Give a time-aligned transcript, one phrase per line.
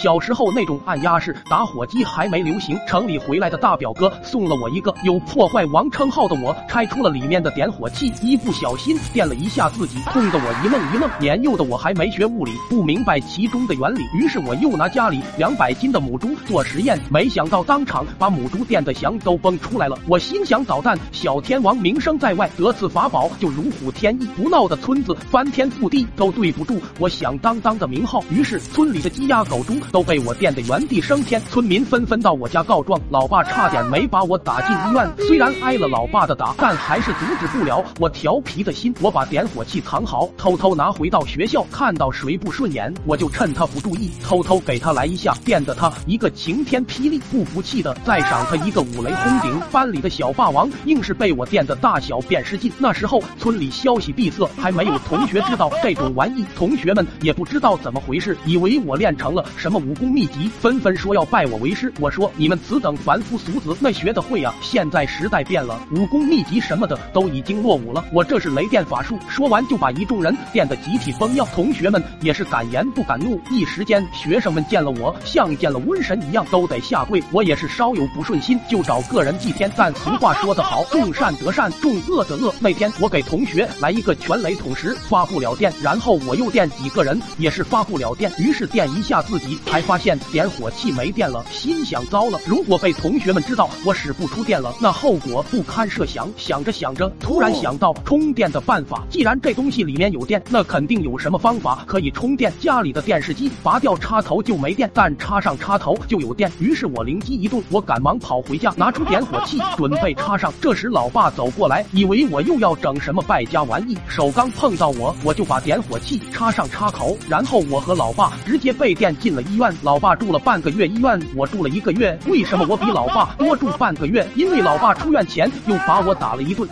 [0.00, 11.10] 小时候那种按压式打火机还没流行，城里回来的大表哥送了我一个有破坏王称号的，我拆出了里面的点火器，一不小心电了一下自己，痛得我一愣一愣。
[11.20, 19.98] 年幼的我还没学物理，不明白其中的原理，于是我又拿家里两百斤的母猪做实验，没想到当场把母猪电的翔都崩出来了。
[20.08, 28.24] 我心想捣蛋，小天王名声在外，得此法宝就如虎添翼，不闹的村子翻天覆地都对不住我响当当的名号。
[28.30, 29.78] 于是村里的鸡鸭狗猪。
[29.92, 35.10] 都被我电得原地升天，村民纷纷到我家告状，老爸差点没把我打进医院。
[35.26, 38.94] 虽然挨了老爸的打，但还是阻止不了我调皮的心。
[39.00, 47.20] 我把点火器藏好，偷偷拿回到学校，看到谁不顺眼，我就趁他不注意，偷偷给他来一下，电得他一个晴天霹雳。
[47.30, 49.60] 不服气的再赏他一个五雷轰顶。
[49.70, 52.72] 班里的小霸王硬是被我电得大小便失禁。
[52.78, 59.79] 那时候村里消息闭塞，还没有同学知道这种玩意，同学们也不知道怎么回事，以为我练成了什么。
[59.80, 64.54] 武功秘籍纷纷说要拜我为师，我说你们此等凡夫俗子那学的会啊？
[64.60, 69.18] 现在时代变了，武功秘籍什么的都已经落伍了，我这是雷电法术。
[69.28, 77.22] 说完就把一众人电得集体崩掉，同学们也是敢言不敢怒，一时间学生们见了我像见了瘟神一样，都得下跪。
[77.32, 82.54] 我也是稍有不顺心就找个人祭天，但俗话说得好，众善得善，众恶得恶。
[82.60, 89.58] 那天我给同学来一个全雷桶时发不了电，然后我又电几个人也是发不了电，于是电一下自己。
[89.70, 96.28] 才发现点火器没电了，心想糟了，如果被同学们知道我使不出电了，那后果不堪设想。
[96.36, 99.04] 想着想着，突然想到充电的办法。
[99.08, 102.52] 既然这东西里面有电，那肯定有什么方法可以充电。
[102.58, 106.50] 家里的电视机拔掉插头就没电，但插上插头就有电。
[106.58, 110.52] 于是我灵机一动，我赶忙跑回家，拿出点火器准备插上。
[110.60, 119.59] 这时老爸走过来，以为我又要整什么败家玩意，手刚碰到我，我就把点火器插上插口，然后我和老爸直接被电进了医院。
[119.60, 122.18] 院，老爸住了半个月医院，我住了一个月。
[122.26, 124.26] 为什么我比老爸多住半个月？
[124.34, 126.68] 因为老爸出院前又把我打了一顿。